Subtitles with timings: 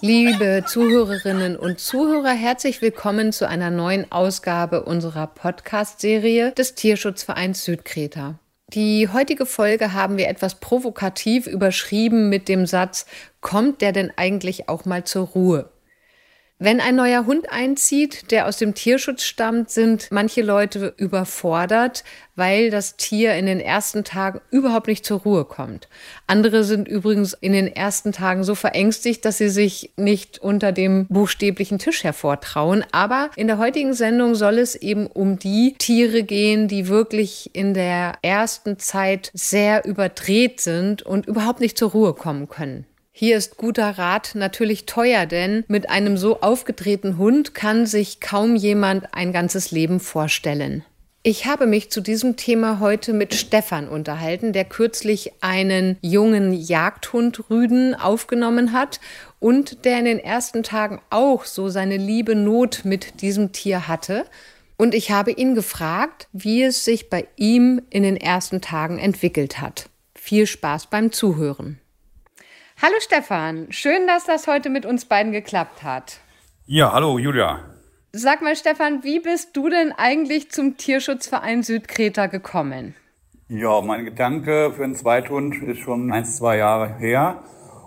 [0.00, 8.38] Liebe Zuhörerinnen und Zuhörer, herzlich willkommen zu einer neuen Ausgabe unserer Podcast-Serie des Tierschutzvereins Südkreta.
[8.74, 13.06] Die heutige Folge haben wir etwas provokativ überschrieben mit dem Satz,
[13.40, 15.70] kommt der denn eigentlich auch mal zur Ruhe?
[16.60, 22.04] Wenn ein neuer Hund einzieht, der aus dem Tierschutz stammt, sind manche Leute überfordert,
[22.36, 25.88] weil das Tier in den ersten Tagen überhaupt nicht zur Ruhe kommt.
[26.28, 31.06] Andere sind übrigens in den ersten Tagen so verängstigt, dass sie sich nicht unter dem
[31.08, 32.84] buchstäblichen Tisch hervortrauen.
[32.92, 37.74] Aber in der heutigen Sendung soll es eben um die Tiere gehen, die wirklich in
[37.74, 42.86] der ersten Zeit sehr überdreht sind und überhaupt nicht zur Ruhe kommen können.
[43.16, 48.56] Hier ist guter Rat natürlich teuer, denn mit einem so aufgedrehten Hund kann sich kaum
[48.56, 50.84] jemand ein ganzes Leben vorstellen.
[51.22, 57.48] Ich habe mich zu diesem Thema heute mit Stefan unterhalten, der kürzlich einen jungen Jagdhund
[57.50, 58.98] Rüden aufgenommen hat
[59.38, 64.24] und der in den ersten Tagen auch so seine liebe Not mit diesem Tier hatte.
[64.76, 69.60] Und ich habe ihn gefragt, wie es sich bei ihm in den ersten Tagen entwickelt
[69.60, 69.88] hat.
[70.16, 71.78] Viel Spaß beim Zuhören.
[72.84, 76.20] Hallo Stefan, schön, dass das heute mit uns beiden geklappt hat.
[76.66, 77.60] Ja, hallo Julia.
[78.12, 82.94] Sag mal Stefan, wie bist du denn eigentlich zum Tierschutzverein Südkreta gekommen?
[83.48, 87.42] Ja, mein Gedanke für einen Zweithund ist schon ein, zwei Jahre her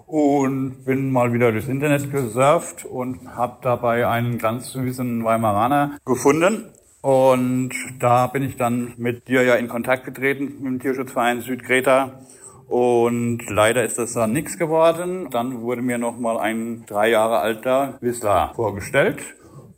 [0.07, 6.73] und bin mal wieder durchs Internet gesurft und habe dabei einen ganz süßen Weimaraner gefunden.
[7.01, 12.19] Und da bin ich dann mit dir ja in Kontakt getreten, mit dem Tierschutzverein Südkreta
[12.67, 15.29] und leider ist das dann nichts geworden.
[15.31, 19.19] Dann wurde mir nochmal ein drei Jahre alter Whistler vorgestellt.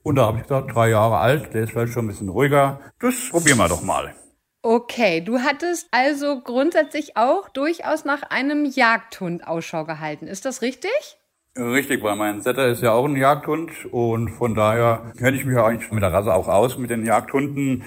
[0.01, 2.79] Und da habe ich gesagt, drei Jahre alt, der ist vielleicht schon ein bisschen ruhiger.
[2.99, 4.15] Das probieren wir doch mal.
[4.61, 10.27] Okay, du hattest also grundsätzlich auch durchaus nach einem Jagdhund Ausschau gehalten.
[10.27, 11.17] Ist das richtig?
[11.57, 15.55] Richtig, weil mein Setter ist ja auch ein Jagdhund und von daher kenne ich mich
[15.55, 17.83] ja eigentlich mit der Rasse auch aus, mit den Jagdhunden,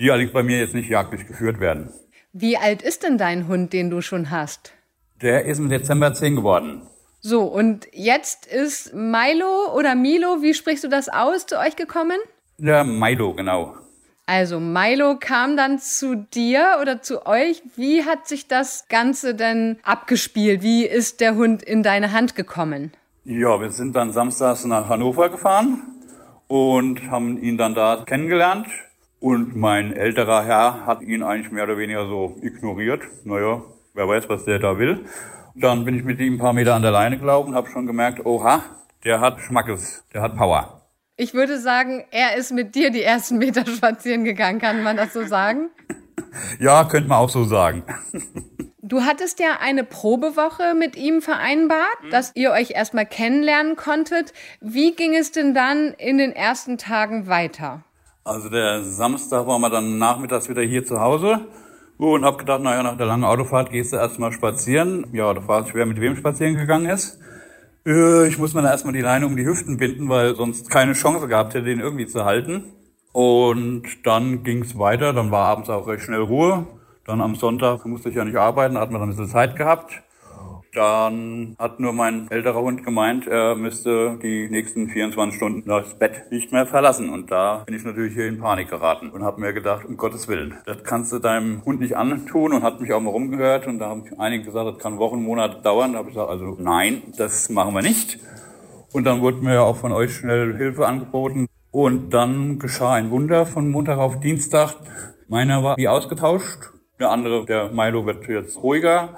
[0.00, 1.92] die allerdings bei mir jetzt nicht jagdlich geführt werden.
[2.38, 4.74] Wie alt ist denn dein Hund, den du schon hast?
[5.22, 6.82] Der ist im Dezember 10 geworden.
[7.22, 12.18] So, und jetzt ist Milo oder Milo, wie sprichst du das aus, zu euch gekommen?
[12.58, 13.76] Ja, Milo, genau.
[14.26, 17.62] Also Milo kam dann zu dir oder zu euch.
[17.74, 20.62] Wie hat sich das Ganze denn abgespielt?
[20.62, 22.92] Wie ist der Hund in deine Hand gekommen?
[23.24, 25.80] Ja, wir sind dann samstags nach Hannover gefahren
[26.48, 28.66] und haben ihn dann da kennengelernt.
[29.26, 33.02] Und mein älterer Herr hat ihn eigentlich mehr oder weniger so ignoriert.
[33.24, 33.60] Naja,
[33.92, 35.04] wer weiß, was der da will.
[35.56, 37.88] Dann bin ich mit ihm ein paar Meter an der Leine gelaufen und habe schon
[37.88, 38.62] gemerkt, oha,
[39.02, 40.82] der hat Schmackes, der hat Power.
[41.16, 45.12] Ich würde sagen, er ist mit dir die ersten Meter spazieren gegangen, kann man das
[45.12, 45.70] so sagen?
[46.60, 47.82] ja, könnte man auch so sagen.
[48.88, 52.10] Du hattest ja eine Probewoche mit ihm vereinbart, mhm.
[52.10, 54.32] dass ihr euch erstmal kennenlernen konntet.
[54.60, 57.82] Wie ging es denn dann in den ersten Tagen weiter?
[58.26, 61.46] Also der Samstag waren wir dann nachmittags wieder hier zu Hause
[61.96, 65.06] und hab gedacht, naja, nach der langen Autofahrt gehst du erstmal spazieren.
[65.12, 67.20] Ja, da war es schwer, mit wem spazieren gegangen ist.
[67.86, 70.94] Äh, ich muss mir dann erstmal die Leine um die Hüften binden, weil sonst keine
[70.94, 72.64] Chance gehabt hätte, den irgendwie zu halten.
[73.12, 76.66] Und dann ging's weiter, dann war abends auch recht schnell Ruhe.
[77.04, 79.54] Dann am Sonntag musste ich ja nicht arbeiten, da hatten wir dann ein bisschen Zeit
[79.54, 80.02] gehabt.
[80.76, 86.30] Dann hat nur mein älterer Hund gemeint, er müsste die nächsten 24 Stunden das Bett
[86.30, 87.08] nicht mehr verlassen.
[87.08, 90.28] Und da bin ich natürlich hier in Panik geraten und habe mir gedacht, um Gottes
[90.28, 93.66] Willen, das kannst du deinem Hund nicht antun und hat mich auch mal rumgehört.
[93.66, 95.94] Und da haben einige gesagt, das kann Wochen, Monate dauern.
[95.94, 98.18] Da habe ich gesagt, also nein, das machen wir nicht.
[98.92, 101.46] Und dann wurde mir auch von euch schnell Hilfe angeboten.
[101.70, 104.74] Und dann geschah ein Wunder von Montag auf Dienstag.
[105.26, 106.70] Meiner war wie ausgetauscht.
[107.00, 109.16] Der andere, der Milo, wird jetzt ruhiger.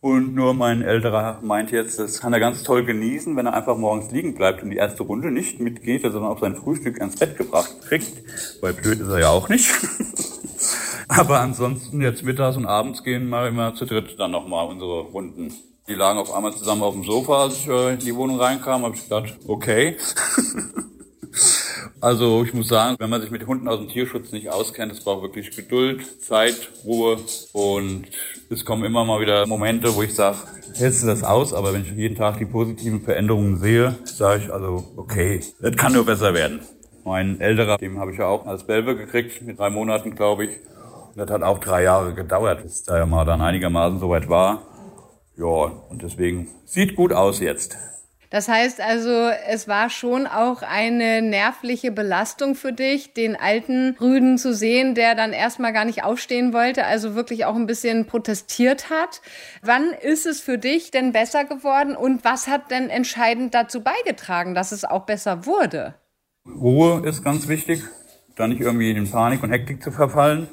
[0.00, 3.76] Und nur mein älterer meint jetzt, das kann er ganz toll genießen, wenn er einfach
[3.76, 7.36] morgens liegen bleibt und die erste Runde nicht mitgeht, sondern auch sein Frühstück ans Bett
[7.36, 8.12] gebracht kriegt.
[8.60, 9.68] Weil blöd ist er ja auch nicht.
[11.08, 15.52] Aber ansonsten jetzt mittags und abends gehen wir immer zu dritt dann nochmal unsere Runden.
[15.88, 18.84] Die lagen auf einmal zusammen auf dem Sofa, als ich äh, in die Wohnung reinkam,
[18.84, 19.96] habe ich gedacht, okay.
[22.00, 25.00] Also ich muss sagen, wenn man sich mit Hunden aus dem Tierschutz nicht auskennt, es
[25.00, 27.18] braucht wirklich Geduld, Zeit, Ruhe
[27.52, 28.04] und
[28.50, 30.36] es kommen immer mal wieder Momente, wo ich sage,
[30.74, 31.52] hältst du das aus?
[31.52, 35.92] Aber wenn ich jeden Tag die positiven Veränderungen sehe, sage ich also, okay, das kann
[35.92, 36.60] nur besser werden.
[37.04, 40.50] Mein älterer, dem habe ich ja auch als Belbe gekriegt, mit drei Monaten, glaube ich.
[40.50, 44.62] Und das hat auch drei Jahre gedauert, bis da ja mal dann einigermaßen soweit war.
[45.36, 47.76] Ja, und deswegen sieht gut aus jetzt.
[48.30, 54.36] Das heißt also, es war schon auch eine nervliche Belastung für dich, den alten Rüden
[54.36, 58.90] zu sehen, der dann erstmal gar nicht aufstehen wollte, also wirklich auch ein bisschen protestiert
[58.90, 59.22] hat.
[59.62, 64.54] Wann ist es für dich denn besser geworden und was hat denn entscheidend dazu beigetragen,
[64.54, 65.94] dass es auch besser wurde?
[66.46, 67.82] Ruhe ist ganz wichtig,
[68.36, 70.48] da nicht irgendwie in Panik und Hektik zu verfallen.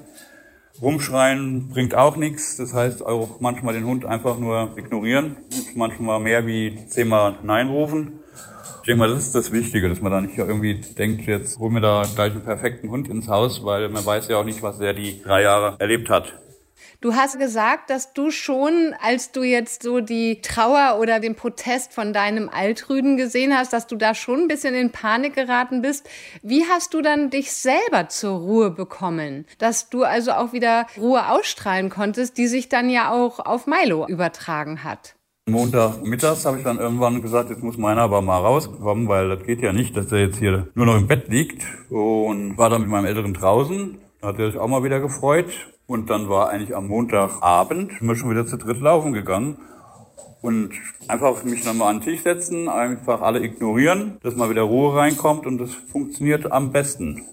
[0.82, 2.58] Rumschreien bringt auch nichts.
[2.58, 5.38] Das heißt auch manchmal den Hund einfach nur ignorieren.
[5.76, 8.20] Manchmal mehr wie zehnmal Nein rufen.
[8.82, 11.74] Ich denke mal, das ist das Wichtige, dass man da nicht irgendwie denkt, jetzt holen
[11.74, 14.78] wir da gleich einen perfekten Hund ins Haus, weil man weiß ja auch nicht, was
[14.78, 16.34] der die drei Jahre erlebt hat.
[17.02, 21.94] Du hast gesagt, dass du schon, als du jetzt so die Trauer oder den Protest
[21.94, 26.08] von deinem Altrüden gesehen hast, dass du da schon ein bisschen in Panik geraten bist.
[26.42, 29.46] Wie hast du dann dich selber zur Ruhe bekommen?
[29.58, 34.08] Dass du also auch wieder Ruhe ausstrahlen konntest, die sich dann ja auch auf Milo
[34.08, 35.16] übertragen hat?
[35.48, 39.62] Montagmittags habe ich dann irgendwann gesagt, jetzt muss meiner aber mal rauskommen, weil das geht
[39.62, 41.64] ja nicht, dass er jetzt hier nur noch im Bett liegt.
[41.92, 44.00] Und war dann mit meinem Älteren draußen.
[44.22, 45.52] Da hat er sich auch mal wieder gefreut.
[45.88, 49.58] Und dann war eigentlich am Montagabend, sind wir schon wieder zu dritt laufen gegangen.
[50.42, 50.74] Und
[51.08, 55.46] einfach mich nochmal an den Tisch setzen, einfach alle ignorieren, dass mal wieder Ruhe reinkommt
[55.46, 57.26] und das funktioniert am besten.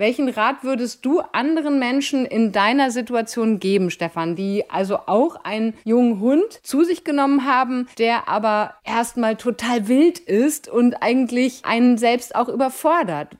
[0.00, 5.74] Welchen Rat würdest du anderen Menschen in deiner Situation geben, Stefan, die also auch einen
[5.84, 11.98] jungen Hund zu sich genommen haben, der aber erstmal total wild ist und eigentlich einen
[11.98, 13.36] selbst auch überfordert?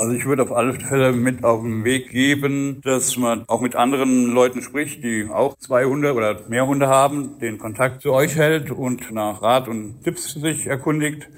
[0.00, 3.76] Also ich würde auf alle Fälle mit auf den Weg geben, dass man auch mit
[3.76, 8.34] anderen Leuten spricht, die auch zwei Hunde oder mehr Hunde haben, den Kontakt zu euch
[8.34, 11.28] hält und nach Rat und Tipps sich erkundigt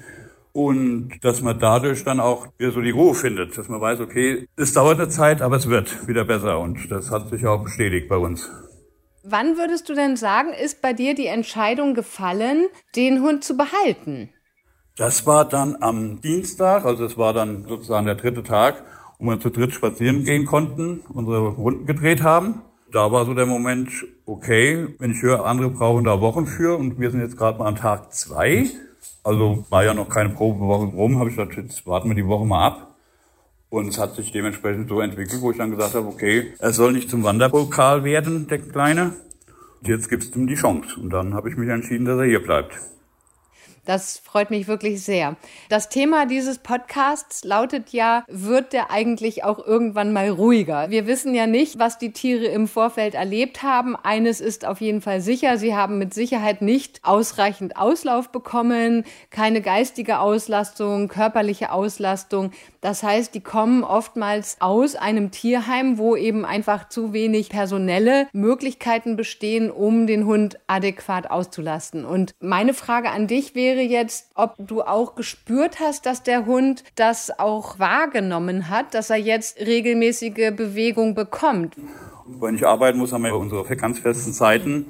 [0.53, 4.47] und dass man dadurch dann auch wieder so die Ruhe findet, dass man weiß, okay,
[4.55, 8.07] es dauert eine Zeit, aber es wird wieder besser und das hat sich auch bestätigt
[8.07, 8.49] bei uns.
[9.25, 14.32] Wann würdest du denn sagen, ist bei dir die Entscheidung gefallen, den Hund zu behalten?
[14.95, 18.83] Das war dann am Dienstag, also es war dann sozusagen der dritte Tag,
[19.17, 22.61] wo wir zu dritt spazieren gehen konnten, unsere Runden gedreht haben.
[22.91, 23.89] Da war so der Moment,
[24.27, 27.65] okay, wenn ich höre, andere brauchen da Wochen für und wir sind jetzt gerade mal
[27.65, 28.69] an Tag zwei.
[29.23, 32.45] Also war ja noch keine Probewoche rum, habe ich gesagt, jetzt warten wir die Woche
[32.45, 32.95] mal ab.
[33.69, 36.93] Und es hat sich dementsprechend so entwickelt, wo ich dann gesagt habe, okay, er soll
[36.93, 39.13] nicht zum Wanderpokal werden, der Kleine.
[39.81, 40.99] Jetzt gibt es ihm die Chance.
[40.99, 42.79] Und dann habe ich mich entschieden, dass er hier bleibt.
[43.85, 45.35] Das freut mich wirklich sehr.
[45.67, 50.89] Das Thema dieses Podcasts lautet ja, wird der eigentlich auch irgendwann mal ruhiger?
[50.89, 53.97] Wir wissen ja nicht, was die Tiere im Vorfeld erlebt haben.
[53.97, 59.61] Eines ist auf jeden Fall sicher, sie haben mit Sicherheit nicht ausreichend Auslauf bekommen, keine
[59.61, 62.51] geistige Auslastung, körperliche Auslastung.
[62.79, 69.15] Das heißt, die kommen oftmals aus einem Tierheim, wo eben einfach zu wenig personelle Möglichkeiten
[69.15, 72.05] bestehen, um den Hund adäquat auszulasten.
[72.05, 76.45] Und meine Frage an dich wäre, wäre jetzt, ob du auch gespürt hast, dass der
[76.45, 81.75] Hund das auch wahrgenommen hat, dass er jetzt regelmäßige Bewegung bekommt.
[82.39, 84.85] Wenn ich arbeiten muss, haben wir unsere ganz festen Zeiten.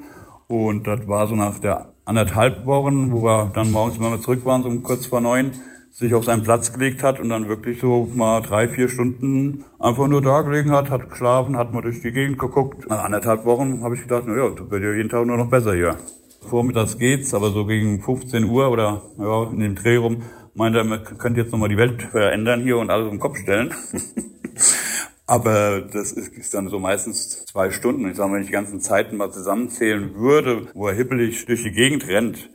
[0.48, 4.62] Und das war so nach der anderthalb Wochen, wo wir dann morgens, wir zurück waren,
[4.62, 5.52] so kurz vor neun,
[5.90, 10.08] sich auf seinen Platz gelegt hat und dann wirklich so mal drei, vier Stunden einfach
[10.08, 12.88] nur da gelegen hat, hat geschlafen, hat mal durch die Gegend geguckt.
[12.88, 15.48] Nach anderthalb Wochen habe ich gedacht, na ja, das wird ja jeden Tag nur noch
[15.48, 15.96] besser hier.
[16.44, 20.22] Vormittags geht's, aber so gegen 15 Uhr oder ja, in dem Dreh rum
[20.54, 23.74] meinte er, man könnte jetzt nochmal die Welt verändern hier und alles den Kopf stellen.
[25.26, 28.08] aber das ist, dann so meistens zwei Stunden.
[28.08, 31.72] Ich sage, wenn ich die ganzen Zeiten mal zusammenzählen würde, wo er hippelig durch die
[31.72, 32.50] Gegend rennt,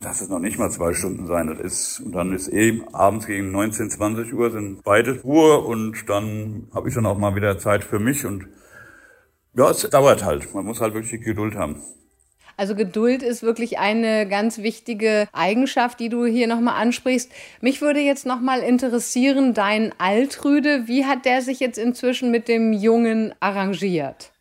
[0.00, 1.48] das ist noch nicht mal zwei Stunden sein.
[1.48, 6.08] Das ist, und dann ist eben abends gegen 19, 20 Uhr sind beide Ruhe und
[6.08, 8.46] dann habe ich dann auch mal wieder Zeit für mich und
[9.54, 10.54] ja, es dauert halt.
[10.54, 11.82] Man muss halt wirklich Geduld haben.
[12.58, 17.30] Also Geduld ist wirklich eine ganz wichtige Eigenschaft, die du hier nochmal ansprichst.
[17.60, 22.72] Mich würde jetzt nochmal interessieren, dein Altrüde, wie hat der sich jetzt inzwischen mit dem
[22.72, 24.32] Jungen arrangiert?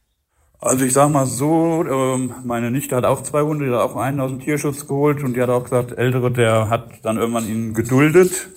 [0.60, 3.96] Also ich sag mal so, ähm, meine Nichte hat auch zwei Hunde, die hat auch
[3.96, 7.48] einen aus dem Tierschutz geholt und die hat auch gesagt, Ältere, der hat dann irgendwann
[7.48, 8.50] ihn geduldet.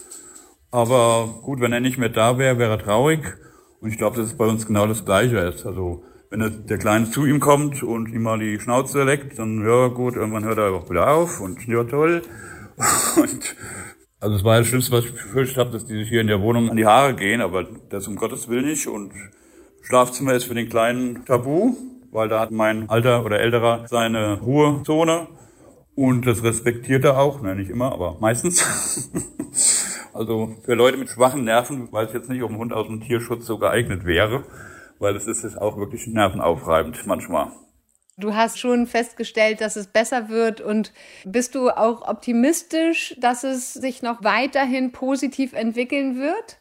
[0.70, 3.20] Aber gut, wenn er nicht mehr da wäre, wäre er traurig.
[3.82, 5.66] Und ich glaube, dass es bei uns genau das Gleiche ist.
[5.66, 9.88] Also wenn der Kleine zu ihm kommt und ihm mal die Schnauze leckt, dann ja
[9.88, 12.22] gut, irgendwann hört er auch wieder auf und ja toll.
[13.16, 13.56] Und
[14.20, 16.40] also es war das Schlimmste, was ich befürchtet habe, dass die sich hier in der
[16.40, 18.87] Wohnung an die Haare gehen, aber das um Gottes Willen nicht.
[18.87, 19.12] Und
[19.82, 21.76] Schlafzimmer ist für den Kleinen tabu,
[22.10, 25.26] weil da hat mein alter oder älterer seine Ruhezone.
[25.94, 28.64] Und das respektiert er auch, ne, nicht immer, aber meistens.
[30.14, 33.02] also für Leute mit schwachen Nerven, weil es jetzt nicht auf dem Hund aus dem
[33.02, 34.44] Tierschutz so geeignet wäre
[35.00, 37.50] weil es ist auch wirklich nervenaufreibend manchmal.
[38.16, 40.92] Du hast schon festgestellt, dass es besser wird und
[41.25, 46.61] bist du auch optimistisch, dass es sich noch weiterhin positiv entwickeln wird?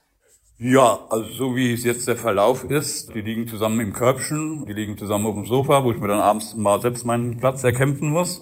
[0.58, 4.74] Ja, also so wie es jetzt der Verlauf ist, die liegen zusammen im Körbchen, die
[4.74, 8.10] liegen zusammen auf dem Sofa, wo ich mir dann abends mal selbst meinen Platz erkämpfen
[8.10, 8.42] muss.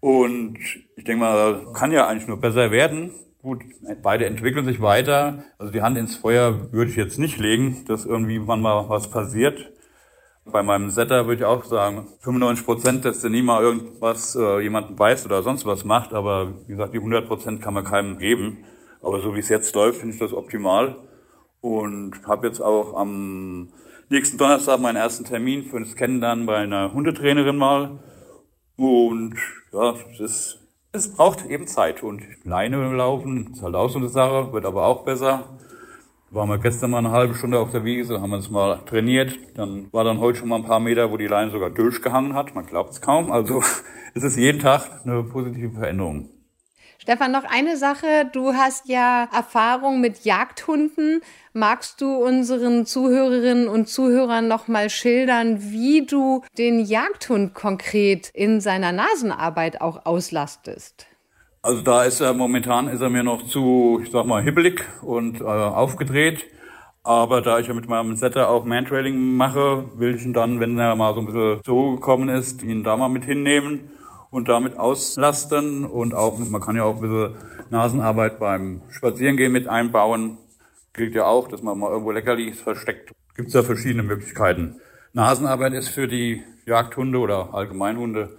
[0.00, 0.58] Und
[0.96, 3.12] ich denke mal, kann ja eigentlich nur besser werden.
[3.46, 3.62] Gut,
[4.02, 5.44] beide entwickeln sich weiter.
[5.56, 9.70] Also die Hand ins Feuer würde ich jetzt nicht legen, dass irgendwie mal was passiert.
[10.44, 14.58] Bei meinem Setter würde ich auch sagen, 95 Prozent, dass der nie mal irgendwas äh,
[14.58, 16.12] jemanden beißt oder sonst was macht.
[16.12, 18.64] Aber wie gesagt, die 100 Prozent kann man keinem geben.
[19.00, 20.96] Aber so wie es jetzt läuft, finde ich das optimal.
[21.60, 23.72] Und habe jetzt auch am
[24.08, 28.00] nächsten Donnerstag meinen ersten Termin für das Kennenlernen bei einer Hundetrainerin mal.
[28.76, 29.36] Und
[29.72, 30.65] ja, es, ist,
[30.96, 32.02] es braucht eben Zeit.
[32.02, 35.44] Und Leine laufen ist halt auch so eine Sache, wird aber auch besser
[36.30, 39.38] waren wir gestern mal eine halbe Stunde auf der Wiese, haben uns mal trainiert.
[39.54, 42.54] Dann war dann heute schon mal ein paar Meter, wo die Leine sogar durchgehangen hat.
[42.54, 43.32] Man glaubt es kaum.
[43.32, 43.62] Also
[44.14, 46.28] es ist jeden Tag eine positive Veränderung.
[47.06, 48.28] Stefan, noch eine Sache.
[48.32, 51.20] Du hast ja Erfahrung mit Jagdhunden.
[51.52, 58.60] Magst du unseren Zuhörerinnen und Zuhörern noch mal schildern, wie du den Jagdhund konkret in
[58.60, 61.06] seiner Nasenarbeit auch auslastest?
[61.62, 65.40] Also da ist er momentan ist er mir noch zu, ich sag mal, hibbelig und
[65.40, 66.44] äh, aufgedreht.
[67.04, 70.76] Aber da ich ja mit meinem Setter auch Mantrailing mache, will ich ihn dann, wenn
[70.76, 73.92] er mal so ein bisschen so gekommen ist, ihn da mal mit hinnehmen
[74.36, 75.84] und damit auslasten.
[75.84, 77.36] Und auch, man kann ja auch ein bisschen
[77.70, 80.38] Nasenarbeit beim Spazierengehen mit einbauen.
[80.92, 83.12] Gilt ja auch, dass man mal irgendwo Leckerlis versteckt.
[83.34, 84.76] Gibt es da verschiedene Möglichkeiten.
[85.12, 88.36] Nasenarbeit ist für die Jagdhunde oder Allgemeinhunde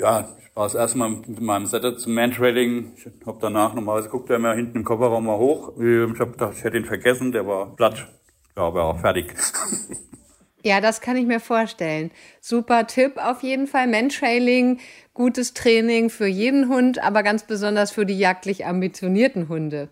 [0.00, 2.92] ja, ich war das erste mit meinem Setter zum Mantrailing.
[2.96, 5.74] Ich habe danach normalerweise guckt er mir hinten im Kofferraum mal hoch.
[5.78, 8.08] Ich habe gedacht, ich hätte ihn vergessen, der war platt.
[8.56, 9.34] Ja, aber auch fertig.
[10.62, 12.10] Ja, das kann ich mir vorstellen.
[12.40, 13.86] Super Tipp auf jeden Fall.
[13.86, 14.78] Mantrailing,
[15.14, 19.88] gutes Training für jeden Hund, aber ganz besonders für die jagdlich ambitionierten Hunde.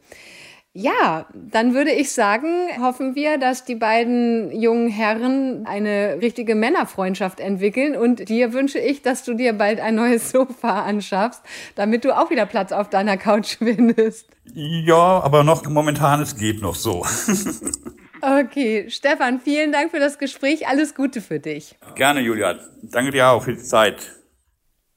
[0.75, 7.41] Ja, dann würde ich sagen, hoffen wir, dass die beiden jungen Herren eine richtige Männerfreundschaft
[7.41, 7.97] entwickeln.
[7.97, 11.43] Und dir wünsche ich, dass du dir bald ein neues Sofa anschaffst,
[11.75, 14.29] damit du auch wieder Platz auf deiner Couch findest.
[14.55, 17.05] Ja, aber noch momentan, es geht noch so.
[18.23, 20.67] okay, Stefan, vielen Dank für das Gespräch.
[20.69, 21.77] Alles Gute für dich.
[21.95, 22.59] Gerne, Julia.
[22.83, 24.13] Danke dir auch für die Zeit.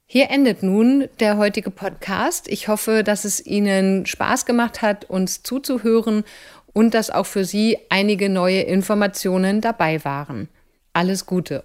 [0.06, 2.50] Hier endet nun der heutige Podcast.
[2.50, 6.26] Ich hoffe, dass es Ihnen Spaß gemacht hat, uns zuzuhören
[6.74, 10.50] und dass auch für Sie einige neue Informationen dabei waren.
[10.94, 11.64] Alles Gute.